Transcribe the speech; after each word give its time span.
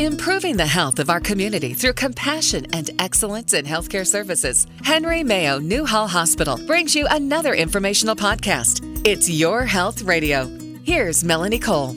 Improving 0.00 0.56
the 0.56 0.66
health 0.66 0.98
of 0.98 1.10
our 1.10 1.20
community 1.20 1.74
through 1.74 1.92
compassion 1.92 2.64
and 2.72 2.88
excellence 2.98 3.52
in 3.52 3.66
healthcare 3.66 4.06
services. 4.06 4.66
Henry 4.82 5.22
Mayo 5.22 5.58
Newhall 5.58 6.08
Hospital 6.08 6.56
brings 6.66 6.96
you 6.96 7.06
another 7.10 7.52
informational 7.52 8.16
podcast. 8.16 8.80
It's 9.06 9.28
Your 9.28 9.66
Health 9.66 10.00
Radio. 10.00 10.46
Here's 10.84 11.22
Melanie 11.22 11.58
Cole. 11.58 11.94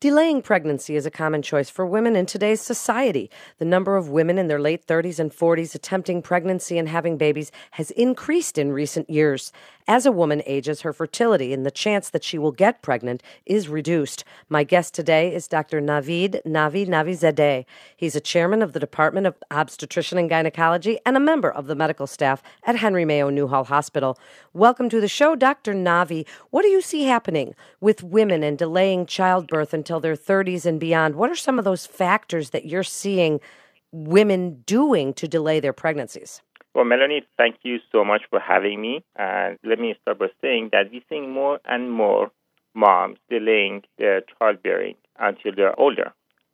Delaying 0.00 0.42
pregnancy 0.42 0.96
is 0.96 1.06
a 1.06 1.12
common 1.12 1.42
choice 1.42 1.70
for 1.70 1.86
women 1.86 2.16
in 2.16 2.26
today's 2.26 2.60
society. 2.60 3.30
The 3.58 3.64
number 3.64 3.96
of 3.96 4.08
women 4.08 4.36
in 4.36 4.48
their 4.48 4.60
late 4.60 4.84
30s 4.84 5.20
and 5.20 5.30
40s 5.30 5.76
attempting 5.76 6.22
pregnancy 6.22 6.76
and 6.76 6.88
having 6.88 7.16
babies 7.16 7.52
has 7.70 7.92
increased 7.92 8.58
in 8.58 8.72
recent 8.72 9.08
years. 9.08 9.52
As 9.88 10.04
a 10.04 10.10
woman 10.10 10.42
ages, 10.46 10.80
her 10.80 10.92
fertility 10.92 11.52
and 11.52 11.64
the 11.64 11.70
chance 11.70 12.10
that 12.10 12.24
she 12.24 12.38
will 12.38 12.50
get 12.50 12.82
pregnant 12.82 13.22
is 13.44 13.68
reduced. 13.68 14.24
My 14.48 14.64
guest 14.64 14.94
today 14.94 15.32
is 15.32 15.46
Dr. 15.46 15.80
Navid 15.80 16.42
Navi 16.44 16.88
Navizadeh. 16.88 17.64
He's 17.96 18.16
a 18.16 18.20
chairman 18.20 18.62
of 18.62 18.72
the 18.72 18.80
Department 18.80 19.28
of 19.28 19.36
Obstetrician 19.52 20.18
and 20.18 20.28
Gynecology 20.28 20.98
and 21.06 21.16
a 21.16 21.20
member 21.20 21.48
of 21.48 21.68
the 21.68 21.76
medical 21.76 22.08
staff 22.08 22.42
at 22.64 22.74
Henry 22.74 23.04
Mayo 23.04 23.30
Newhall 23.30 23.62
Hospital. 23.62 24.18
Welcome 24.52 24.88
to 24.88 25.00
the 25.00 25.06
show, 25.06 25.36
Dr. 25.36 25.72
Navi. 25.72 26.26
What 26.50 26.62
do 26.62 26.68
you 26.68 26.80
see 26.80 27.04
happening 27.04 27.54
with 27.80 28.02
women 28.02 28.42
and 28.42 28.58
delaying 28.58 29.06
childbirth 29.06 29.72
until 29.72 30.00
their 30.00 30.16
30s 30.16 30.66
and 30.66 30.80
beyond? 30.80 31.14
What 31.14 31.30
are 31.30 31.36
some 31.36 31.60
of 31.60 31.64
those 31.64 31.86
factors 31.86 32.50
that 32.50 32.66
you're 32.66 32.82
seeing 32.82 33.38
women 33.92 34.64
doing 34.66 35.14
to 35.14 35.28
delay 35.28 35.60
their 35.60 35.72
pregnancies? 35.72 36.42
Well, 36.76 36.84
Melanie, 36.84 37.22
thank 37.38 37.56
you 37.62 37.78
so 37.90 38.04
much 38.04 38.24
for 38.28 38.38
having 38.38 38.82
me. 38.82 39.02
And 39.18 39.58
let 39.64 39.78
me 39.80 39.94
start 40.02 40.18
by 40.18 40.26
saying 40.42 40.68
that 40.72 40.92
we're 40.92 41.00
seeing 41.08 41.32
more 41.32 41.58
and 41.64 41.90
more 41.90 42.30
moms 42.74 43.16
delaying 43.30 43.84
their 43.96 44.20
childbearing 44.20 44.96
until 45.18 45.52
they're 45.56 45.80
older. 45.80 46.12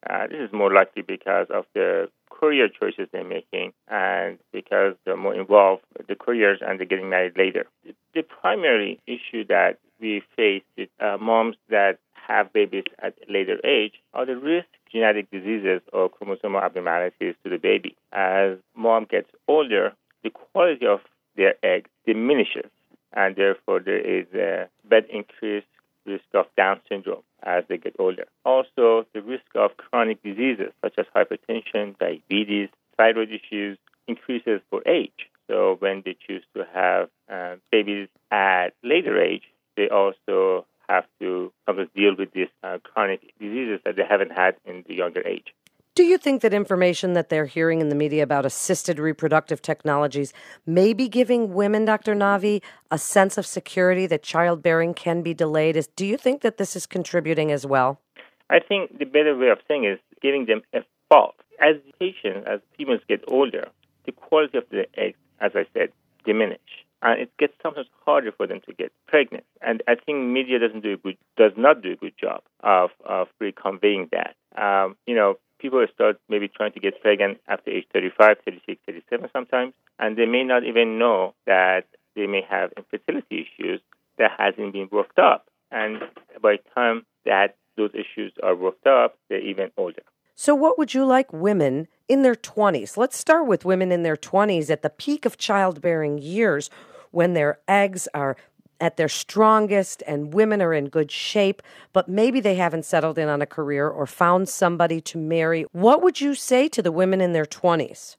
Uh, 0.09 0.29
this 0.29 0.39
is 0.39 0.53
more 0.53 0.73
likely 0.73 1.03
because 1.03 1.49
of 1.51 1.65
the 1.75 2.09
career 2.31 2.69
choices 2.69 3.09
they're 3.11 3.25
making 3.25 3.73
and 3.89 4.39
because 4.53 4.95
they're 5.05 5.17
more 5.17 5.35
involved 5.35 5.83
with 5.99 6.07
the 6.07 6.15
careers 6.15 6.61
and 6.65 6.79
they're 6.79 6.87
getting 6.87 7.11
married 7.11 7.37
later. 7.37 7.67
The 8.15 8.23
primary 8.23 9.01
issue 9.09 9.45
that 9.49 9.79
we 10.01 10.23
face 10.37 10.63
with 10.79 10.89
uh, 11.01 11.19
moms 11.21 11.57
that 11.69 11.99
have 12.29 12.53
babies 12.53 12.85
at 13.03 13.15
a 13.29 13.33
later 13.33 13.59
age 13.67 13.95
are 14.15 14.25
the 14.25 14.37
risk 14.37 14.69
genetic 14.93 15.31
diseases 15.33 15.81
or 15.93 16.09
chromosomal 16.09 16.63
abnormalities 16.63 17.35
to 17.43 17.51
the 17.51 17.57
baby. 17.57 17.97
As 18.13 18.59
mom 18.77 19.07
gets 19.11 19.29
older, 19.49 19.93
the 20.23 20.31
quality 20.31 20.87
of 20.87 21.01
their 21.37 21.55
egg 21.63 21.89
diminishes, 22.07 22.71
and 23.13 23.37
therefore 23.37 23.81
there 23.81 24.01
is 24.01 24.27
a 24.35 24.69
bad 24.89 25.07
increased 25.07 25.67
risk 26.05 26.25
of 26.35 26.47
Down 26.57 26.81
syndrome 26.89 27.23
as 27.43 27.65
they 27.69 27.77
get 27.77 27.95
older. 27.99 28.27
Also, 28.45 29.07
the 29.15 29.23
risk 29.23 29.45
of 29.55 29.77
chronic 29.77 30.23
diseases 30.23 30.73
such 30.83 30.95
as 30.99 31.07
hypertension, 31.15 31.99
diabetes, 31.99 32.69
thyroid 32.97 33.31
issues 33.31 33.79
increases 34.07 34.61
for 34.71 34.83
age. 34.87 35.29
So 35.49 35.77
when 35.79 36.03
they 36.05 36.17
choose 36.27 36.43
to 36.55 36.67
have 36.73 37.09
uh, 37.31 37.57
babies 37.71 38.09
at 38.31 38.71
later 38.83 39.21
age, 39.21 39.43
they 39.77 39.89
also 39.89 40.67
have 40.89 41.05
to 41.21 41.53
sometimes 41.67 41.89
deal 41.95 42.15
with 42.17 42.33
these 42.33 42.49
uh, 42.63 42.79
chronic 42.83 43.21
diseases 43.41 43.81
that 43.85 43.97
they 43.97 44.05
haven't 44.09 44.33
had 44.33 44.57
in 44.65 44.85
the 44.87 44.95
younger 44.95 45.27
age. 45.27 45.55
Do 45.95 46.05
you 46.05 46.17
think 46.17 46.41
that 46.41 46.55
information 46.55 47.13
that 47.13 47.29
they're 47.29 47.45
hearing 47.45 47.83
in 47.83 47.91
the 47.91 47.95
media 47.95 48.23
about 48.23 48.47
assisted 48.47 48.99
reproductive 48.99 49.61
technologies 49.61 50.33
may 50.65 50.95
be 50.95 51.07
giving 51.07 51.53
women, 51.53 51.85
Dr. 51.85 52.15
Navi, 52.15 52.63
a 52.91 52.97
sense 52.97 53.37
of 53.37 53.45
security 53.45 54.07
that 54.07 54.23
childbearing 54.23 54.95
can 54.95 55.21
be 55.21 55.35
delayed? 55.35 55.77
Is, 55.77 55.89
do 55.89 56.07
you 56.07 56.17
think 56.17 56.41
that 56.41 56.57
this 56.57 56.75
is 56.77 56.87
contributing 56.87 57.53
as 57.53 57.67
well? 57.67 58.01
I 58.49 58.59
think 58.59 58.99
the 58.99 59.05
better 59.05 59.37
way 59.37 59.51
of 59.51 59.59
saying 59.69 59.85
is 59.85 59.99
giving 60.23 60.47
them 60.47 60.63
a 60.73 60.79
fault. 61.11 61.35
As 61.61 61.77
patients, 62.01 62.47
as 62.47 62.61
females 62.79 63.03
get 63.07 63.23
older, 63.29 63.69
the 64.07 64.13
quality 64.13 64.57
of 64.57 64.65
the 64.71 64.87
eggs, 64.97 65.19
as 65.43 65.53
I 65.55 65.67
said, 65.75 65.91
diminish. 66.25 66.59
And 67.03 67.21
it 67.21 67.31
gets 67.39 67.53
sometimes 67.63 67.89
harder 68.07 68.33
for 68.33 68.47
them 68.47 68.61
to 68.67 68.73
get 68.73 68.93
pregnant. 69.09 69.45
And 69.61 69.83
I 69.87 69.97
think 69.97 70.25
media 70.25 70.59
doesn't 70.59 70.83
do 70.83 70.95
a 70.95 70.97
good, 70.97 71.19
does 71.37 71.53
not 71.55 71.83
do 71.83 71.93
a 71.93 71.97
good 71.97 72.15
job 72.19 72.43
of, 72.61 72.91
of 73.05 73.29
really 73.41 73.53
conveying 73.53 74.09
that. 74.13 74.37
Um, 74.57 74.97
you 75.07 75.15
know, 75.15 75.37
people 75.63 75.87
start 75.95 76.21
maybe 76.29 76.49
trying 76.49 76.73
to 76.73 76.81
get 76.81 77.01
pregnant 77.01 77.39
after 77.47 77.71
age 77.71 77.87
35, 77.93 78.37
36, 78.45 78.81
37 78.85 79.31
sometimes, 79.33 79.73
and 79.99 80.19
they 80.19 80.27
may 80.27 80.43
not 80.43 80.65
even 80.65 80.99
know 80.99 81.35
that 81.47 81.85
they 82.17 82.27
may 82.27 82.43
have 82.49 82.73
infertility 82.77 83.47
issues 83.47 83.81
that 84.19 84.33
hasn't 84.37 84.73
been 84.73 84.89
worked 84.91 85.19
up. 85.19 85.47
And 85.71 86.01
by 86.43 86.57
the 86.57 86.71
time 86.75 87.07
that 87.25 87.57
those 87.77 87.93
issues 87.95 88.33
are 88.43 88.55
worked 88.55 88.87
up, 88.87 89.17
they're 89.29 89.41
even 89.41 89.71
older. 89.79 90.03
So, 90.35 90.55
what 90.55 90.77
would 90.79 90.93
you 90.93 91.05
like 91.05 91.33
women 91.33 91.89
in 92.09 92.23
their 92.23 92.35
20s? 92.35 92.97
Let's 92.97 93.17
start 93.17 93.47
with 93.47 93.65
women 93.65 93.93
in 93.93 94.03
their 94.03 94.17
20s 94.17 94.71
at 94.71 94.83
the 94.83 94.91
peak 94.91 95.25
of 95.25 95.39
childbearing 95.39 96.19
years 96.19 96.69
when 97.11 97.35
their 97.35 97.61
eggs 97.69 98.09
are 98.13 98.37
at 98.83 98.97
their 98.97 99.09
strongest 99.09 100.03
and 100.09 100.35
women 100.35 100.61
are 100.61 100.75
in 100.75 100.89
good 100.89 101.11
shape, 101.11 101.63
but 101.93 102.09
maybe 102.09 102.41
they 102.41 102.57
haven't 102.57 102.85
settled 102.85 103.17
in 103.17 103.29
on 103.29 103.41
a 103.41 103.47
career 103.47 103.89
or 103.89 104.07
found 104.07 104.49
somebody 104.49 105.01
to 105.01 105.17
marry. 105.17 105.65
What 105.71 106.03
would 106.03 106.21
you 106.21 106.35
say 106.35 106.69
to 106.69 106.83
the 106.83 106.91
women 106.91 107.21
in 107.21 107.33
their 107.33 107.45
20s 107.45 108.17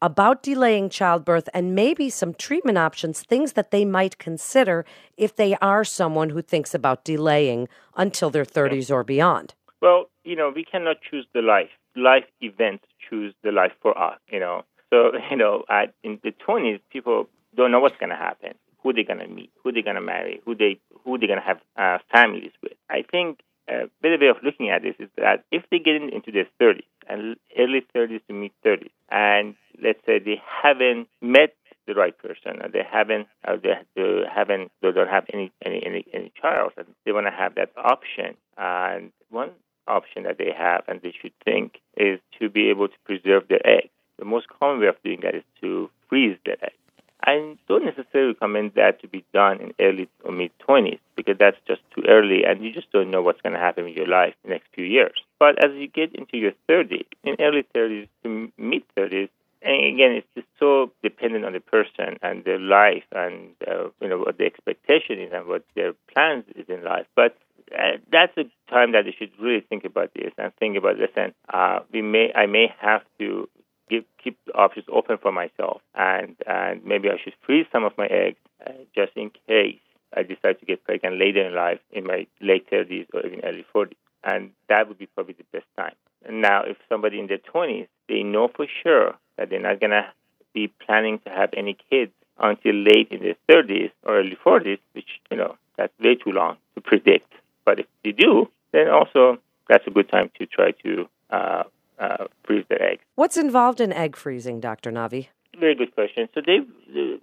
about 0.00 0.42
delaying 0.42 0.88
childbirth 0.88 1.48
and 1.52 1.74
maybe 1.74 2.08
some 2.10 2.32
treatment 2.32 2.78
options, 2.78 3.22
things 3.22 3.54
that 3.54 3.72
they 3.72 3.84
might 3.84 4.16
consider 4.18 4.84
if 5.16 5.34
they 5.34 5.56
are 5.56 5.82
someone 5.82 6.30
who 6.30 6.42
thinks 6.42 6.74
about 6.74 7.04
delaying 7.04 7.66
until 7.96 8.30
their 8.30 8.44
30s 8.44 8.92
or 8.92 9.02
beyond? 9.02 9.54
Well, 9.82 10.04
you 10.22 10.36
know, 10.36 10.52
we 10.54 10.64
cannot 10.64 10.98
choose 11.10 11.26
the 11.34 11.42
life. 11.42 11.70
Life 11.96 12.24
events 12.40 12.84
choose 13.10 13.34
the 13.42 13.50
life 13.50 13.72
for 13.82 13.98
us, 13.98 14.20
you 14.30 14.38
know. 14.38 14.62
So, 14.90 15.10
you 15.30 15.36
know, 15.36 15.64
at, 15.68 15.92
in 16.04 16.20
the 16.22 16.32
20s, 16.46 16.78
people 16.92 17.28
don't 17.56 17.72
know 17.72 17.80
what's 17.80 17.96
going 17.98 18.10
to 18.10 18.16
happen 18.16 18.54
who 18.84 18.92
they're 18.92 19.02
going 19.02 19.18
to 19.18 19.26
meet, 19.26 19.50
who 19.64 19.72
they're 19.72 19.82
going 19.82 19.96
to 19.96 20.02
marry, 20.02 20.40
who 20.44 20.54
they 20.54 20.78
who 21.04 21.18
they're 21.18 21.26
going 21.26 21.40
to 21.40 21.46
have 21.46 21.60
uh, 21.76 21.98
families 22.12 22.52
with. 22.62 22.74
I 22.90 23.02
think 23.10 23.40
a 23.68 23.88
better 24.02 24.18
way 24.20 24.28
of 24.28 24.36
looking 24.44 24.68
at 24.70 24.82
this 24.82 24.94
is 24.98 25.08
that 25.16 25.44
if 25.50 25.64
they 25.70 25.78
get 25.78 25.96
into 25.96 26.30
their 26.30 26.46
30s 26.60 26.84
and 27.08 27.36
early 27.58 27.84
30s 27.96 28.20
to 28.28 28.34
mid 28.34 28.52
30s, 28.64 28.90
and 29.10 29.54
let's 29.82 30.00
say 30.06 30.18
they 30.18 30.40
haven't 30.62 31.08
met 31.22 31.54
the 31.86 31.94
right 31.94 32.16
person, 32.16 32.62
or 32.62 32.68
they 32.68 32.82
haven't, 32.88 33.26
or 33.46 33.56
they, 33.56 33.74
they 33.96 34.22
haven't, 34.32 34.70
they 34.82 34.92
don't 34.92 35.08
have 35.08 35.24
any 35.32 35.50
any 35.64 35.84
any, 35.84 36.04
any 36.12 36.32
child, 36.40 36.72
and 36.76 36.86
they 37.04 37.12
want 37.12 37.26
to 37.26 37.32
have 37.32 37.54
that 37.56 37.72
option. 37.76 38.36
And 38.56 39.12
one 39.30 39.50
option 39.88 40.22
that 40.24 40.38
they 40.38 40.52
have, 40.56 40.84
and 40.88 41.00
they 41.02 41.14
should 41.20 41.32
think, 41.44 41.80
is 41.96 42.20
to 42.38 42.48
be 42.48 42.70
able 42.70 42.88
to 42.88 42.94
preserve 43.04 43.48
their 43.48 43.66
eggs. 43.66 43.90
The 44.18 44.24
most 44.24 44.46
common 44.48 44.80
way 44.80 44.86
of 44.86 44.96
doing 45.02 45.20
that 45.22 45.34
is 45.34 45.42
to 45.60 45.90
freeze 46.08 46.38
their 46.46 46.56
eggs. 46.62 46.83
I 47.24 47.56
don't 47.68 47.84
necessarily 47.86 48.32
recommend 48.34 48.72
that 48.74 49.00
to 49.00 49.08
be 49.08 49.24
done 49.32 49.60
in 49.60 49.74
early 49.80 50.08
or 50.24 50.32
mid 50.32 50.52
20s 50.68 50.98
because 51.16 51.36
that's 51.38 51.56
just 51.66 51.80
too 51.94 52.02
early 52.06 52.44
and 52.44 52.62
you 52.62 52.72
just 52.72 52.92
don't 52.92 53.10
know 53.10 53.22
what's 53.22 53.40
going 53.40 53.54
to 53.54 53.58
happen 53.58 53.86
in 53.86 53.94
your 53.94 54.06
life 54.06 54.34
in 54.44 54.50
the 54.50 54.54
next 54.54 54.68
few 54.74 54.84
years. 54.84 55.18
But 55.38 55.62
as 55.64 55.70
you 55.74 55.88
get 55.88 56.14
into 56.14 56.36
your 56.36 56.52
30s, 56.68 57.06
in 57.24 57.36
early 57.40 57.64
30s 57.74 58.08
to 58.22 58.52
mid 58.58 58.82
30s, 58.96 59.30
and 59.62 59.94
again, 59.94 60.12
it's 60.12 60.26
just 60.34 60.46
so 60.60 60.92
dependent 61.02 61.46
on 61.46 61.54
the 61.54 61.60
person 61.60 62.18
and 62.22 62.44
their 62.44 62.58
life 62.58 63.04
and 63.12 63.50
uh, 63.66 63.88
you 64.00 64.08
know 64.08 64.18
what 64.18 64.36
the 64.36 64.44
expectation 64.44 65.18
is 65.18 65.32
and 65.32 65.46
what 65.46 65.64
their 65.74 65.94
plans 66.12 66.44
is 66.54 66.66
in 66.68 66.84
life. 66.84 67.06
But 67.16 67.38
uh, 67.72 67.96
that's 68.12 68.36
a 68.36 68.44
time 68.70 68.92
that 68.92 69.06
they 69.06 69.14
should 69.18 69.30
really 69.40 69.60
think 69.60 69.84
about 69.84 70.12
this 70.14 70.32
and 70.36 70.54
think 70.56 70.76
about 70.76 70.98
listen, 70.98 71.32
uh, 71.52 71.78
we 71.90 72.02
may 72.02 72.30
I 72.34 72.44
may 72.44 72.74
have 72.78 73.02
to 73.20 73.48
give, 73.88 74.04
keep 74.22 74.38
the 74.46 74.52
options 74.52 74.86
open 74.92 75.18
for 75.18 75.32
myself, 75.32 75.80
and 75.94 76.36
and 76.46 76.84
maybe 76.84 77.08
I 77.08 77.18
should 77.22 77.34
freeze 77.44 77.66
some 77.72 77.84
of 77.84 77.92
my 77.98 78.06
eggs 78.06 78.38
uh, 78.66 78.72
just 78.94 79.12
in 79.16 79.30
case 79.46 79.80
I 80.16 80.22
decide 80.22 80.60
to 80.60 80.66
get 80.66 80.84
pregnant 80.84 81.18
later 81.18 81.46
in 81.46 81.54
life, 81.54 81.80
in 81.92 82.04
my 82.04 82.26
late 82.40 82.70
30s 82.70 83.06
or 83.12 83.26
even 83.26 83.40
early 83.44 83.64
40s, 83.74 83.96
and 84.22 84.50
that 84.68 84.88
would 84.88 84.98
be 84.98 85.06
probably 85.06 85.34
the 85.34 85.44
best 85.52 85.66
time. 85.76 85.94
And 86.24 86.40
now, 86.40 86.62
if 86.62 86.76
somebody 86.88 87.20
in 87.20 87.26
their 87.26 87.38
20s, 87.38 87.88
they 88.08 88.22
know 88.22 88.48
for 88.48 88.66
sure 88.82 89.14
that 89.36 89.50
they're 89.50 89.60
not 89.60 89.80
gonna 89.80 90.06
be 90.54 90.68
planning 90.68 91.18
to 91.20 91.30
have 91.30 91.50
any 91.56 91.76
kids 91.90 92.12
until 92.38 92.74
late 92.74 93.08
in 93.10 93.22
their 93.22 93.36
30s 93.48 93.90
or 94.04 94.18
early 94.18 94.36
40s, 94.44 94.78
which 94.92 95.20
you 95.30 95.36
know 95.36 95.56
that's 95.76 95.92
way 96.00 96.14
too 96.14 96.32
long 96.32 96.56
to 96.74 96.80
predict. 96.80 97.30
But 97.64 97.80
if 97.80 97.86
they 98.02 98.12
do, 98.12 98.48
then 98.72 98.88
also 98.88 99.38
that's 99.68 99.86
a 99.86 99.90
good 99.90 100.08
time 100.08 100.30
to 100.38 100.46
try 100.46 100.72
to 100.84 101.08
uh, 101.30 101.62
uh, 101.98 102.24
freeze 102.44 102.64
their 102.68 102.82
eggs. 102.82 103.03
What's 103.24 103.38
involved 103.38 103.80
in 103.80 103.90
egg 103.90 104.16
freezing, 104.16 104.60
Dr. 104.60 104.92
Navi? 104.92 105.28
Very 105.58 105.74
good 105.74 105.94
question. 105.94 106.28
So 106.34 106.42
they 106.44 106.58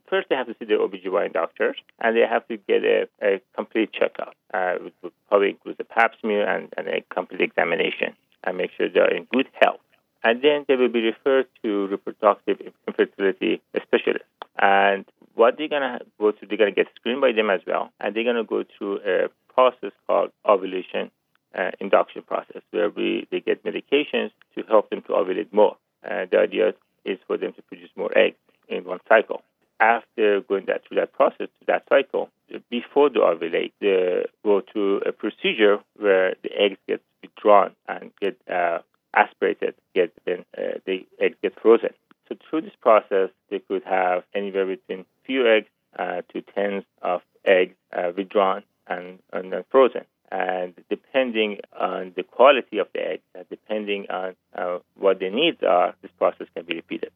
first 0.09 0.30
they 0.30 0.36
have 0.36 0.48
to 0.48 0.56
see 0.57 0.65
their 0.65 0.80
OBGYN 0.80 1.31
doctors 1.31 1.77
and 2.00 2.18
they 2.18 2.21
have 2.27 2.48
to 2.48 2.57
get 2.57 2.83
a, 2.83 3.07
a 3.21 3.39
complete 3.56 3.94
checkup, 3.94 4.33
uh, 4.51 4.77
which 4.81 4.95
would 5.03 5.12
probably 5.30 5.50
include 5.50 5.75
a 5.80 5.83
pap 5.83 6.13
smear 6.19 6.50
and, 6.50 6.74
and 6.75 6.88
a 6.88 7.03
complete 7.13 7.42
examination 7.42 8.15
and 8.44 8.57
make 8.57 8.71
sure 8.75 8.89
they're 8.89 9.15
in 9.15 9.27
good 9.31 9.48
health. 9.62 9.81
And 10.24 10.42
then 10.42 10.65
they 10.68 10.75
will 10.75 10.89
be 10.89 11.01
referred 11.01 11.45
to 11.62 11.86
reproductive 11.86 12.57
infertility 12.88 13.62
specialists. 13.83 14.25
And 14.57 15.06
what 15.36 15.59
they're 15.59 15.68
going 15.68 15.83
to 15.83 16.00
go 16.19 16.31
through, 16.31 16.48
they're 16.48 16.65
to 16.65 16.71
get 16.71 16.88
screened 16.95 17.21
by 17.21 17.31
them 17.31 17.51
as 17.51 17.62
well. 17.68 17.92
And 18.00 18.15
they're 18.15 18.24
going 18.24 18.38
to 18.38 18.44
go 18.44 18.63
through 18.75 19.01
a 19.06 19.27
process 19.53 19.92
called 20.07 20.31
ovulation 20.50 21.12
uh, 21.53 21.69
induction 21.80 22.24
process 22.24 22.62
where 22.71 22.89
we 22.89 23.27
they 23.30 23.39
get 23.39 23.63
medications 23.63 24.31
to 24.56 24.63
help 24.68 24.89
them 24.89 25.03
to 25.03 25.09
ovulate 25.09 25.51
more. 25.53 25.77
Uh, 26.03 26.25
the 26.31 26.39
idea 26.39 26.74
is 27.06 27.18
for 27.27 27.38
them 27.38 27.53
to 27.53 27.62
produce 27.63 27.89
more 27.95 28.15
eggs 28.18 28.38
in 28.68 28.83
one 28.83 29.00
cycle. 29.07 29.42
After 29.80 30.42
going 30.42 30.65
that 30.68 30.83
through 30.88 30.98
that 30.98 31.13
process, 31.13 31.48
to 31.59 31.65
that 31.68 31.83
cycle, 31.89 32.30
before 32.69 33.09
they 33.09 33.19
ovulate, 33.19 33.71
they 33.81 34.25
go 34.44 34.62
through 34.62 35.01
a 35.01 35.12
procedure 35.12 35.80
where 35.98 36.36
the 36.44 36.50
eggs 36.56 36.77
get 36.88 37.01
withdrawn 37.21 37.71
and 37.88 38.12
get 38.21 38.38
uh, 38.51 38.80
aspirated, 39.15 39.74
get 39.95 40.12
then 40.25 40.45
uh, 40.57 40.80
the 40.86 41.06
eggs 41.19 41.36
get 41.42 41.59
frozen. 41.59 41.89
So 42.30 42.36
through 42.50 42.62
this 42.62 42.75
process, 42.80 43.30
they 43.50 43.59
could 43.59 43.83
have 43.83 44.24
anywhere 44.33 44.65
between 44.65 45.06
few 45.25 45.48
eggs 45.48 45.68
uh, 45.98 46.21
to 46.31 46.42
tens 46.42 46.83
of 47.01 47.21
eggs 47.45 47.75
uh, 47.92 48.12
withdrawn 48.15 48.63
and, 48.88 49.19
and 49.33 49.51
then 49.51 49.63
frozen. 49.69 50.06
And 50.31 50.74
depending 50.89 51.60
on 51.78 52.13
the 52.16 52.24
quality 52.24 52.78
of 52.78 52.88
the 52.94 53.01
eggs, 53.01 53.24
uh, 53.38 53.44
depending 53.50 54.06
on 54.10 54.36
uh, 54.56 54.80
what 54.95 55.19
their 55.19 55.30
needs 55.30 55.62
are, 55.62 55.94
this 56.01 56.12
process 56.18 56.48
can 56.56 56.66
be 56.66 56.75
repeated. 56.75 57.12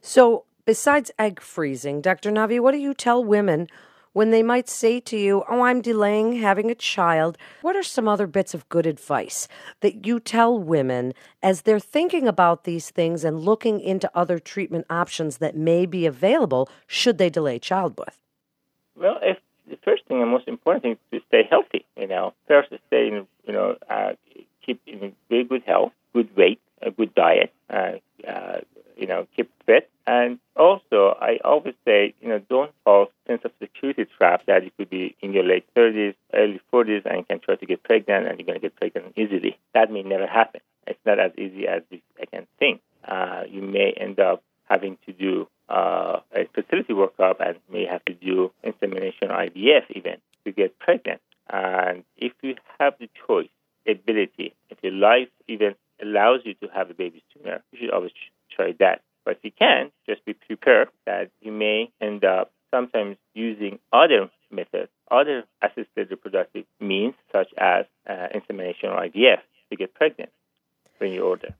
So, 0.00 0.44
besides 0.66 1.12
egg 1.16 1.40
freezing, 1.40 2.00
Dr. 2.00 2.32
Navi, 2.32 2.58
what 2.58 2.72
do 2.72 2.78
you 2.78 2.92
tell 2.92 3.24
women 3.24 3.68
when 4.14 4.30
they 4.30 4.42
might 4.42 4.68
say 4.68 4.98
to 5.00 5.16
you, 5.16 5.44
Oh, 5.48 5.62
I'm 5.62 5.80
delaying 5.80 6.34
having 6.34 6.70
a 6.70 6.74
child? 6.74 7.38
What 7.62 7.76
are 7.76 7.84
some 7.84 8.08
other 8.08 8.26
bits 8.26 8.52
of 8.52 8.68
good 8.68 8.86
advice 8.86 9.46
that 9.80 10.04
you 10.04 10.18
tell 10.18 10.58
women 10.58 11.14
as 11.40 11.62
they're 11.62 11.78
thinking 11.78 12.26
about 12.26 12.64
these 12.64 12.90
things 12.90 13.22
and 13.22 13.40
looking 13.40 13.80
into 13.80 14.10
other 14.12 14.40
treatment 14.40 14.86
options 14.90 15.38
that 15.38 15.56
may 15.56 15.86
be 15.86 16.04
available 16.04 16.68
should 16.88 17.18
they 17.18 17.30
delay 17.30 17.60
childbirth? 17.60 18.18
Well, 18.96 19.18
if 19.22 19.38
the 19.68 19.78
first 19.84 20.04
thing 20.06 20.20
and 20.20 20.30
most 20.30 20.48
important 20.48 20.82
thing 20.82 20.92
is 20.92 20.98
to 21.12 21.20
stay 21.28 21.46
healthy, 21.48 21.84
you 21.96 22.06
know, 22.06 22.34
first 22.46 22.70
to 22.70 22.78
stay 22.88 23.08
in, 23.08 23.26
you 23.46 23.52
know, 23.52 23.76
uh, 23.88 24.12
keep 24.64 24.80
in 24.86 25.14
very 25.28 25.44
good 25.44 25.62
health, 25.66 25.92
good 26.12 26.34
weight, 26.36 26.60
a 26.82 26.90
good 26.90 27.14
diet, 27.14 27.52
uh, 27.70 27.92
uh, 28.26 28.60
you 28.96 29.06
know, 29.06 29.26
keep 29.34 29.50
fit. 29.66 29.90
And 30.06 30.38
also, 30.54 31.16
I 31.20 31.38
always 31.44 31.74
say, 31.84 32.14
you 32.20 32.28
know, 32.28 32.38
don't 32.38 32.72
fall 32.84 33.10
sense 33.26 33.40
of 33.44 33.52
security 33.60 34.06
trap 34.18 34.42
that 34.46 34.64
you 34.64 34.70
could 34.76 34.90
be 34.90 35.16
in 35.20 35.32
your 35.32 35.44
late 35.44 35.66
30s, 35.74 36.14
early 36.34 36.60
40s, 36.72 37.06
and 37.06 37.18
you 37.18 37.24
can 37.24 37.40
try 37.40 37.56
to 37.56 37.66
get 37.66 37.82
pregnant, 37.82 38.26
and 38.28 38.38
you're 38.38 38.46
going 38.46 38.60
to 38.60 38.62
get 38.62 38.76
pregnant 38.76 39.14
easily. 39.16 39.58
That 39.72 39.90
may 39.90 40.02
never 40.02 40.26
happen. 40.26 40.60
It's 40.86 41.00
not 41.06 41.18
as 41.18 41.32
easy 41.38 41.66
as 41.66 41.82
I 42.20 42.26
can 42.26 42.46
think. 42.58 42.82
Uh, 43.06 43.44
you 43.48 43.62
may 43.62 43.92
end 43.92 44.20
up 44.20 44.42
having 44.68 44.98
to 45.06 45.12
do 45.12 45.48
uh, 45.74 46.20
a 46.32 46.46
fertility 46.54 46.92
workup 46.92 47.36
and 47.40 47.56
may 47.70 47.84
have 47.84 48.04
to 48.04 48.14
do 48.14 48.52
insemination 48.62 49.30
or 49.30 49.46
IVF 49.46 49.84
even 49.90 50.16
to 50.44 50.52
get 50.52 50.78
pregnant. 50.78 51.20
And 51.50 52.04
if 52.16 52.32
you 52.42 52.54
have 52.78 52.94
the 53.00 53.08
choice, 53.26 53.48
ability, 53.86 54.54
if 54.70 54.78
your 54.82 54.92
life 54.92 55.28
even 55.48 55.74
allows 56.00 56.40
you 56.44 56.54
to 56.54 56.68
have 56.68 56.90
a 56.90 56.94
baby 56.94 57.22
sooner, 57.34 57.62
you 57.72 57.78
should 57.80 57.90
always 57.90 58.12
try 58.54 58.74
that. 58.78 59.02
But 59.24 59.38
if 59.38 59.38
you 59.42 59.50
can, 59.58 59.90
just 60.06 60.24
be 60.24 60.34
prepared 60.34 60.88
that 61.06 61.30
you 61.40 61.50
may 61.50 61.90
end 62.00 62.24
up 62.24 62.52
sometimes 62.70 63.16
using 63.34 63.78
other 63.92 64.30
methods, 64.50 64.90
other 65.10 65.44
assisted 65.62 66.10
reproductive 66.10 66.64
means, 66.80 67.14
such 67.32 67.48
as 67.58 67.86
uh, 68.08 68.28
insemination 68.34 68.90
or 68.90 69.00
IVF, 69.08 69.40
to 69.70 69.76
get 69.76 69.94
pregnant 69.94 70.30
when 70.98 71.12
you're 71.12 71.24
older. 71.24 71.54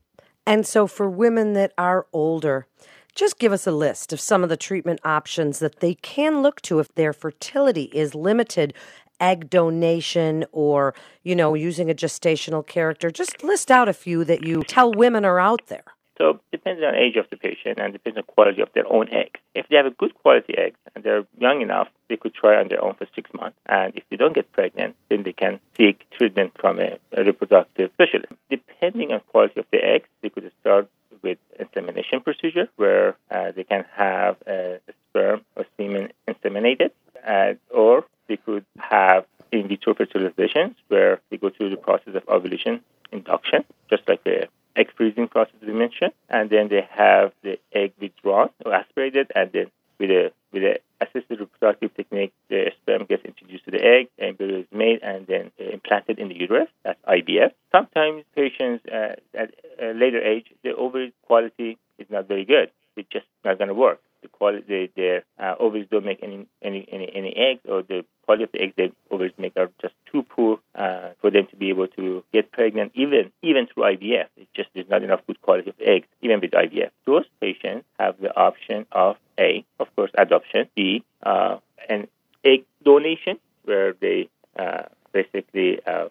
And 0.47 0.65
so, 0.65 0.85
for 0.85 1.09
women 1.09 1.53
that 1.53 1.73
are 1.77 2.05
older, 2.13 2.67
just 3.15 3.39
give 3.39 3.53
us 3.53 3.65
a 3.65 3.71
list 3.71 4.13
of 4.13 4.19
some 4.19 4.43
of 4.43 4.49
the 4.49 4.57
treatment 4.57 4.99
options 5.03 5.59
that 5.59 5.79
they 5.79 5.95
can 5.95 6.41
look 6.41 6.61
to 6.63 6.79
if 6.79 6.93
their 6.95 7.13
fertility 7.13 7.89
is 7.93 8.13
limited 8.13 8.73
egg 9.21 9.49
donation 9.49 10.45
or, 10.51 10.93
you 11.23 11.35
know, 11.35 11.53
using 11.53 11.89
a 11.89 11.93
gestational 11.93 12.67
character. 12.67 13.09
Just 13.09 13.43
list 13.43 13.71
out 13.71 13.87
a 13.87 13.93
few 13.93 14.25
that 14.25 14.45
you 14.45 14.61
tell 14.63 14.91
women 14.91 15.23
are 15.23 15.39
out 15.39 15.67
there. 15.67 15.85
So 16.17 16.29
it 16.29 16.39
depends 16.51 16.81
on 16.81 16.95
age 16.95 17.17
of 17.17 17.25
the 17.29 17.35
patient 17.35 17.77
and 17.77 17.91
depends 17.91 18.17
on 18.17 18.23
quality 18.23 18.61
of 18.61 18.69
their 18.73 18.91
own 18.91 19.09
egg. 19.09 19.37
If 19.53 19.67
they 19.69 19.75
have 19.75 19.85
a 19.85 19.91
good 19.91 20.13
quality 20.15 20.57
egg 20.57 20.75
and 20.93 21.03
they're 21.03 21.25
young 21.39 21.61
enough, 21.61 21.89
they 22.09 22.15
could 22.15 22.33
try 22.33 22.57
on 22.57 22.69
their 22.69 22.83
own 22.83 22.93
for 22.95 23.07
six 23.15 23.29
months. 23.33 23.57
And 23.65 23.93
if 23.95 24.03
they 24.09 24.15
don't 24.15 24.33
get 24.33 24.51
pregnant, 24.53 24.95
then 25.09 25.23
they 25.23 25.33
can 25.33 25.59
seek 25.77 26.05
treatment 26.11 26.53
from 26.59 26.79
a, 26.79 26.97
a 27.13 27.23
reproductive 27.23 27.91
specialist. 27.93 28.31
Depending 28.49 29.11
on 29.11 29.21
quality 29.31 29.59
of 29.59 29.65
the 29.71 29.83
eggs, 29.83 30.07
they 30.21 30.29
could 30.29 30.49
start 30.61 30.89
with 31.21 31.37
insemination 31.59 32.21
procedure 32.21 32.67
where 32.75 33.15
uh, 33.31 33.51
they 33.51 33.63
can 33.63 33.85
have 33.95 34.37
a 34.47 34.79
sperm 35.09 35.41
or 35.55 35.65
semen 35.77 36.11
inseminated, 36.27 36.91
uh, 37.25 37.53
or 37.69 38.05
they 38.27 38.37
could 38.37 38.65
have 38.77 39.25
in 39.51 39.67
vitro 39.67 39.93
fertilizations 39.93 40.75
where 40.87 41.21
they 41.29 41.37
go 41.37 41.49
through 41.49 41.69
the 41.69 41.77
process 41.77 42.15
of 42.15 42.23
ovulation 42.27 42.81
induction, 43.11 43.63
just 43.89 44.07
like 44.07 44.23
the 44.23 44.47
egg 44.75 44.89
freezing 44.95 45.27
process 45.27 45.55
we 45.65 45.73
mentioned, 45.73 46.11
and 46.29 46.49
then 46.49 46.67
they 46.67 46.87
have 46.91 47.31
the 47.43 47.57
egg 47.73 47.93
withdrawn 47.99 48.49
or 48.65 48.73
aspirated, 48.73 49.31
and 49.35 49.51
then 49.51 49.71
with 49.99 50.09
a 50.09 50.31
with 50.51 50.63
a 50.63 50.79
assisted 51.01 51.39
reproductive 51.39 51.93
technique, 51.95 52.33
the 52.49 52.71
sperm 52.81 53.05
gets 53.05 53.23
introduced 53.25 53.65
to 53.65 53.71
the 53.71 53.83
egg, 53.83 54.07
embryo 54.19 54.59
is 54.59 54.65
made, 54.71 54.99
and 55.03 55.27
then 55.27 55.51
implanted 55.57 56.19
in 56.19 56.29
the 56.29 56.35
uterus. 56.35 56.69
That's 56.83 56.99
IVF. 57.07 57.51
Sometimes 57.71 58.23
patients 58.35 58.85
uh, 58.87 59.15
at 59.33 59.53
a 59.91 59.93
later 59.93 60.21
age, 60.21 60.47
the 60.63 60.75
ovary 60.75 61.13
quality 61.23 61.77
is 61.97 62.07
not 62.09 62.27
very 62.27 62.45
good. 62.45 62.71
It's 62.95 63.09
just 63.09 63.25
not 63.43 63.57
going 63.57 63.67
to 63.67 63.73
work 63.73 63.99
the 64.25 64.29
quality 64.29 64.91
their 64.95 65.23
uh, 65.39 65.53
ovaries 65.59 65.87
don't 65.91 66.05
make 66.05 66.19
any, 66.23 66.47
any 66.61 66.87
any 66.91 67.11
any 67.13 67.33
eggs, 67.35 67.61
or 67.69 67.83
the 67.83 68.03
quality 68.23 68.43
of 68.43 68.51
the 68.51 68.61
eggs 68.61 68.73
they 68.75 68.91
ovaries 69.11 69.33
make 69.37 69.53
are 69.55 69.69
just 69.81 69.93
too 70.11 70.23
poor 70.23 70.59
uh, 70.73 71.09
for 71.21 71.29
them 71.29 71.45
to 71.51 71.55
be 71.55 71.69
able 71.69 71.87
to 71.87 72.23
get 72.33 72.51
pregnant, 72.51 72.91
even 72.95 73.31
even 73.43 73.67
through 73.67 73.83
IVF. 73.83 74.27
It's 74.37 74.49
just 74.55 74.69
there's 74.73 74.89
not 74.89 75.03
enough 75.03 75.21
good 75.27 75.41
quality 75.41 75.69
of 75.69 75.75
eggs, 75.79 76.07
even 76.21 76.41
with 76.41 76.51
IVF. 76.51 76.89
Those 77.05 77.25
patients 77.39 77.85
have 77.99 78.19
the 78.19 78.35
option 78.35 78.85
of 78.91 79.17
A, 79.39 79.63
of 79.79 79.87
course, 79.95 80.11
adoption. 80.17 80.67
B, 80.75 81.03
uh, 81.23 81.57
an 81.87 82.07
egg 82.43 82.65
donation, 82.83 83.37
where 83.63 83.93
they 83.93 84.29
uh, 84.57 84.83
basically 85.13 85.79
uh, 85.85 86.07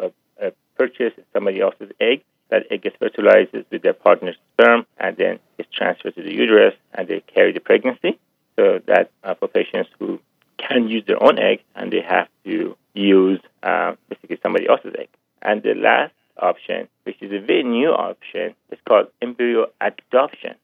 uh, 0.00 0.50
purchase 0.78 1.12
somebody 1.34 1.60
else's 1.60 1.90
egg 2.00 2.24
that 2.52 2.66
egg 2.70 2.82
gets 2.82 2.96
fertilized 2.98 3.50
with 3.52 3.82
their 3.82 3.94
partner's 3.94 4.36
sperm 4.52 4.84
and 4.98 5.16
then 5.16 5.38
is 5.56 5.64
transferred 5.72 6.14
to 6.14 6.22
the 6.22 6.34
uterus 6.34 6.74
and 6.92 7.08
they 7.08 7.20
carry 7.34 7.50
the 7.50 7.60
pregnancy. 7.60 8.20
So 8.56 8.80
that 8.86 9.10
uh, 9.24 9.34
for 9.34 9.48
patients 9.48 9.88
who 9.98 10.20
can 10.58 10.86
use 10.86 11.04
their 11.06 11.20
own 11.22 11.38
egg 11.38 11.60
and 11.74 11.90
they 11.90 12.02
have 12.02 12.28
to 12.44 12.76
use 12.92 13.40
uh, 13.62 13.94
basically 14.10 14.38
somebody 14.42 14.68
else's 14.68 14.92
egg. 14.98 15.08
And 15.40 15.62
the 15.62 15.72
last 15.74 16.12
option, 16.36 16.88
which 17.04 17.16
is 17.22 17.32
a 17.32 17.40
very 17.40 17.62
new 17.62 17.88
option, 17.88 18.54
is 18.70 18.78
called 18.86 19.06
embryo 19.22 19.68
adoption. 19.80 20.54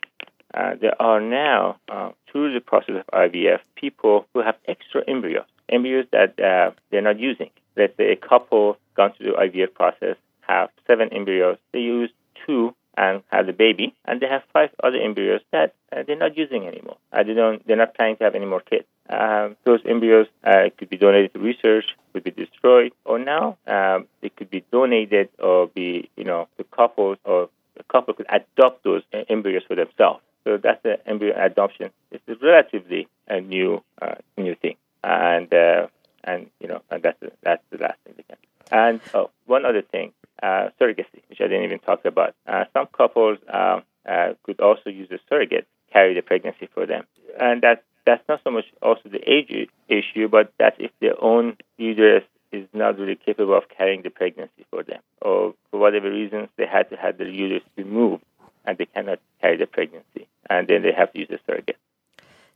Uh, 0.53 0.75
there 0.79 1.01
are 1.01 1.21
now, 1.21 1.79
uh, 1.89 2.11
through 2.31 2.53
the 2.53 2.61
process 2.61 2.97
of 2.97 3.07
IVF, 3.15 3.61
people 3.77 4.27
who 4.35 4.43
have 4.43 4.57
extra 4.67 5.03
embryos, 5.09 5.47
embryos 5.71 6.05
that 6.13 6.39
uh, 6.39 6.71
they're 6.91 7.01
not 7.01 7.19
using. 7.19 7.51
Let's 7.77 7.97
say 7.97 8.13
a 8.13 8.17
couple 8.17 8.77
gone 8.95 9.15
through 9.17 9.33
the 9.33 9.39
IVF 9.39 9.73
process 9.73 10.17
have 10.49 10.71
seven 10.87 11.09
embryos. 11.13 11.59
They 11.73 11.81
use 11.81 12.11
two 12.47 12.75
and 12.97 13.23
have 13.29 13.47
the 13.47 13.53
baby, 13.53 13.95
and 14.05 14.21
they 14.21 14.27
have 14.27 14.43
five 14.53 14.71
other 14.83 14.99
embryos 14.99 15.41
that 15.53 15.75
uh, 15.93 16.03
they're 16.07 16.17
not 16.17 16.37
using 16.37 16.67
anymore. 16.67 16.97
Uh, 17.13 17.23
they 17.23 17.35
don't, 17.35 17.65
they're 17.67 17.77
not 17.77 17.95
planning 17.95 18.17
to 18.17 18.25
have 18.25 18.35
any 18.35 18.47
more 18.47 18.61
kids. 18.61 18.87
Um, 19.09 19.57
those 19.65 19.81
embryos 19.87 20.27
uh, 20.45 20.71
could 20.77 20.91
be 20.91 20.97
donated 20.97 21.33
to 21.35 21.39
research, 21.39 21.85
could 22.13 22.25
be 22.25 22.33
destroyed, 22.33 22.93
or 23.05 23.19
now 23.19 23.57
um, 23.67 24.09
they 24.21 24.31
could 24.31 24.51
be 24.51 24.65
donated 24.73 25.29
or 25.39 25.69
be, 25.69 26.11
you 26.17 26.25
know, 26.25 26.49
the 26.57 26.65
couples 26.65 27.19
or 27.25 27.49
the 27.77 27.85
couple 27.85 28.15
could 28.15 28.27
adopt 28.29 28.83
those 28.83 29.03
embryos 29.29 29.63
for 29.69 29.77
themselves. 29.77 30.21
So 30.45 30.57
that's 30.57 30.83
the 30.83 31.07
embryo 31.07 31.35
adoption. 31.37 31.91
It's 32.11 32.23
a 32.29 32.35
relatively 32.45 33.07
a 33.29 33.41
new 33.41 33.83
uh, 34.01 34.15
new 34.37 34.55
thing, 34.55 34.77
and 35.05 35.53
uh, 35.53 35.89
and 36.25 36.51
you 36.59 36.69
know, 36.69 36.81
and 36.91 37.03
that's 37.03 37.21
the, 37.21 37.33
that's 37.43 37.63
the 37.71 37.79
last 37.79 37.99
thing. 38.05 38.15
And 38.71 39.01
oh, 39.15 39.31
one 39.47 39.65
other 39.65 39.83
thing, 39.83 40.13
uh, 40.43 40.69
surrogacy, 40.81 41.23
which 41.29 41.41
I 41.41 41.49
didn't 41.49 41.65
even 41.65 41.79
talk 41.81 42.05
about. 42.05 42.35
Uh, 42.47 42.65
some 42.73 42.87
couples 42.97 43.39
uh, 43.53 43.81
uh, 44.09 44.35
could 44.43 44.61
also 44.61 44.91
use 44.91 45.11
a 45.11 45.19
surrogate 45.29 45.67
to 45.67 45.93
carry 45.93 46.15
the 46.15 46.23
pregnancy 46.23 46.69
for 46.73 46.87
them, 46.87 47.05
and 47.39 47.63
that's 47.63 47.83
that's 48.07 48.27
not 48.29 48.41
so 48.43 48.51
much 48.51 48.65
also 48.81 49.09
the 49.11 49.21
age 49.31 49.69
issue, 49.89 50.29
but 50.29 50.53
that's 50.59 50.77
if 50.79 50.91
their 51.01 51.23
own 51.23 51.57
uterus 51.77 52.25
is 52.53 52.67
not 52.73 52.99
really 52.99 53.17
capable 53.17 53.55
of 53.55 53.65
carrying 53.69 54.03
the 54.03 54.11
pregnancy 54.11 54.65
for 54.71 54.83
them, 54.83 55.01
or 55.21 55.55
for 55.71 55.79
whatever 55.79 56.11
reasons 56.11 56.49
they 56.57 56.67
had 56.67 56.89
to 56.91 56.97
have 56.97 57.19
their 57.19 57.29
uterus 57.29 57.63
removed 57.77 58.25
and 58.65 58.79
they 58.79 58.87
cannot 58.87 59.19
carry 59.41 59.57
the 59.57 59.67
pregnancy, 59.67 60.29
and 60.49 60.69
then 60.69 60.83
they 60.83 60.93
have 60.93 61.13
to 61.13 61.19
use 61.19 61.29
a 61.31 61.39
surrogate. 61.47 61.77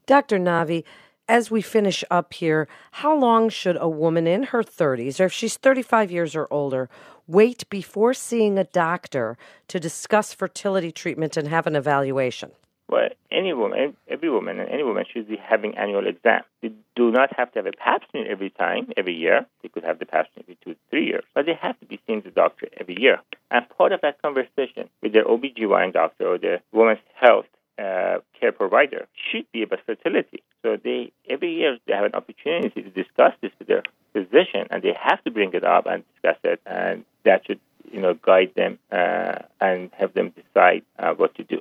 Dr. 0.07 0.39
Navi, 0.39 0.85
as 1.29 1.51
we 1.51 1.63
finish 1.63 2.05
up 2.11 2.35
here, 2.35 2.69
how 2.93 3.17
long 3.17 3.49
should 3.49 3.79
a 3.81 3.89
woman 3.89 4.27
in 4.27 4.45
her 4.45 4.63
30s, 4.63 5.21
or 5.21 5.25
if 5.25 5.33
she's 5.33 5.57
35 5.57 6.11
years 6.11 6.37
or 6.37 6.47
older, 6.51 6.91
wait 7.33 7.69
before 7.71 8.13
seeing 8.13 8.59
a 8.59 8.65
doctor 8.65 9.37
to 9.69 9.81
discuss 9.81 10.35
fertility 10.35 10.93
treatment 10.93 11.37
and 11.37 11.49
have 11.49 11.67
an 11.67 11.75
evaluation? 11.75 12.51
Well, 12.89 13.09
any 13.31 13.55
woman, 13.55 13.97
every 14.07 14.29
woman, 14.29 14.61
and 14.61 14.69
any 14.69 14.83
woman 14.83 15.05
should 15.11 15.27
be 15.27 15.37
having 15.37 15.79
annual 15.79 16.07
exams. 16.07 16.45
They 16.61 16.73
do 16.95 17.11
not 17.11 17.35
have 17.39 17.51
to 17.53 17.61
have 17.61 17.67
a 17.67 17.73
pap 17.73 18.03
smear 18.11 18.31
every 18.31 18.51
time, 18.51 18.93
every 18.99 19.15
year. 19.15 19.47
They 19.63 19.71
could 19.71 19.85
have 19.85 19.99
the 19.99 20.05
pap 20.05 20.27
smear 20.33 20.45
every 20.45 20.59
two, 20.63 20.77
three 20.91 21.07
years, 21.07 21.25
but 21.35 21.47
they 21.47 21.55
have 21.55 21.81
to 21.81 21.87
be 21.87 21.99
seeing 22.07 22.21
the 22.21 22.31
doctor 22.31 22.69
every 22.79 23.01
year. 23.01 23.19
And 23.51 23.67
part 23.79 23.93
of 23.93 24.03
that 24.03 24.21
conversation 24.21 24.91
with 25.03 25.15
their 25.15 25.25
OBGYN 25.25 25.95
doctor 25.95 26.27
or 26.29 26.39
their 26.39 26.61
women's 26.73 27.01
health 27.15 27.47
uh, 27.79 28.19
care 28.39 28.53
provider 28.53 29.07
should 29.31 29.47
be 29.53 29.63
about 29.63 29.81
fertility. 29.87 30.43
So 30.63 30.77
they 30.77 31.13
every 31.31 31.55
year 31.55 31.79
they 31.87 31.95
have 31.95 32.05
an 32.05 32.15
opportunity 32.15 32.83
to 32.83 32.91
discuss 32.91 33.33
this 33.41 33.53
with 33.59 33.69
their 33.69 33.83
physician, 34.13 34.67
and 34.71 34.83
they 34.83 34.95
have 35.01 35.23
to 35.25 35.31
bring 35.31 35.53
it 35.55 35.65
up 35.65 35.87
and 35.87 36.05
discuss 36.15 36.39
it, 36.45 36.61
and 36.67 37.05
that 37.25 37.47
should 37.47 37.61
you 37.91 38.01
know 38.01 38.15
guide 38.15 38.53
them 38.57 38.79
uh, 38.91 39.39
and 39.61 39.91
have 39.99 40.15
them 40.15 40.31
decide 40.31 40.83
uh, 40.99 41.13
what 41.15 41.35
to 41.37 41.45
do. 41.45 41.61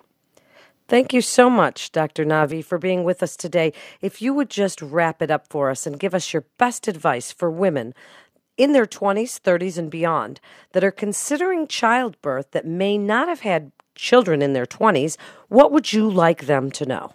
Thank 0.88 1.14
you 1.14 1.22
so 1.22 1.50
much, 1.50 1.94
Dr. 1.94 2.26
Navi, 2.26 2.64
for 2.64 2.78
being 2.78 3.06
with 3.06 3.24
us 3.24 3.38
today. 3.38 3.72
If 4.02 4.22
you 4.22 4.34
would 4.34 4.50
just 4.50 4.82
wrap 4.82 5.22
it 5.22 5.32
up 5.32 5.48
for 5.48 5.70
us 5.70 5.88
and 5.88 5.98
give 5.98 6.14
us 6.14 6.34
your 6.34 6.44
best 6.58 6.86
advice 6.86 7.32
for 7.32 7.50
women 7.50 7.94
in 8.58 8.74
their 8.74 8.86
20s, 8.86 9.40
30s, 9.40 9.78
and 9.78 9.90
beyond 9.90 10.42
that 10.74 10.84
are 10.84 10.92
considering 10.92 11.66
childbirth 11.66 12.52
that 12.52 12.66
may 12.66 12.98
not 12.98 13.30
have 13.30 13.40
had 13.40 13.72
children 13.96 14.42
in 14.42 14.52
their 14.52 14.66
20s, 14.66 15.16
what 15.48 15.72
would 15.72 15.94
you 15.94 16.10
like 16.10 16.46
them 16.46 16.70
to 16.72 16.86
know? 16.86 17.14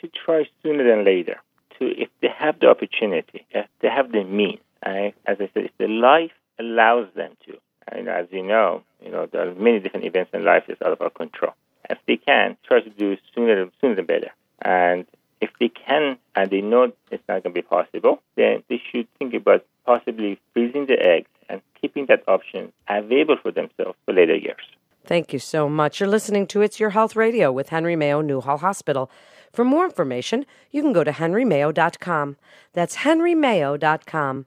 To 0.00 0.08
try 0.08 0.44
sooner 0.62 0.82
than 0.82 1.04
later. 1.04 1.36
To 1.78 1.86
if 1.96 2.08
they 2.20 2.28
have 2.36 2.58
the 2.58 2.66
opportunity, 2.66 3.46
if 3.52 3.66
they 3.80 3.88
have 3.88 4.10
the 4.10 4.24
means. 4.24 4.60
As 4.82 5.36
I 5.40 5.50
said, 5.54 5.64
if 5.64 5.78
the 5.78 5.88
life 5.88 6.32
allows 6.58 7.08
them 7.14 7.36
to. 7.46 7.56
And 7.88 8.08
as 8.08 8.26
you 8.30 8.42
know, 8.42 8.82
you 9.04 9.10
know 9.10 9.26
there 9.26 9.48
are 9.48 9.54
many 9.54 9.80
different 9.80 10.06
events 10.06 10.30
in 10.32 10.44
life 10.44 10.64
that's 10.68 10.80
out 10.82 10.92
of 10.92 11.00
our 11.00 11.10
control. 11.10 11.52
If 11.90 11.98
they 12.06 12.16
can, 12.16 12.56
try 12.66 12.80
to 12.80 12.90
do 12.90 13.16
sooner 13.34 13.68
sooner 13.80 13.94
than 13.96 14.06
better. 14.06 14.30
And 14.62 15.06
if 15.40 15.50
they 15.58 15.68
can 15.68 16.16
and 16.36 16.50
they 16.50 16.60
know 16.60 16.92
it's 17.10 17.22
not 17.28 17.42
going 17.42 17.54
to 17.54 17.62
be 17.62 17.62
possible, 17.62 18.22
then 18.36 18.62
they 18.68 18.80
should 18.90 19.08
think 19.18 19.34
about 19.34 19.64
possibly 19.84 20.40
freezing 20.52 20.86
the 20.86 20.98
eggs 21.00 21.28
and 21.48 21.60
keeping 21.80 22.06
that 22.06 22.22
option 22.28 22.72
available 22.88 23.36
for 23.42 23.50
themselves 23.50 23.98
for 24.04 24.14
later 24.14 24.36
years. 24.36 24.62
Thank 25.04 25.32
you 25.32 25.40
so 25.40 25.68
much. 25.68 25.98
You're 25.98 26.08
listening 26.08 26.46
to 26.48 26.62
It's 26.62 26.78
Your 26.78 26.90
Health 26.90 27.16
Radio 27.16 27.50
with 27.50 27.70
Henry 27.70 27.96
Mayo 27.96 28.20
Newhall 28.20 28.58
Hospital. 28.58 29.10
For 29.52 29.64
more 29.64 29.84
information, 29.84 30.46
you 30.70 30.80
can 30.80 30.92
go 30.92 31.02
to 31.02 31.10
henrymayo.com. 31.10 32.36
That's 32.72 32.96
henrymayo.com. 32.98 34.46